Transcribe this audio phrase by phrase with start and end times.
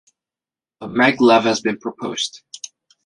[0.79, 2.41] A maglev has been proposed.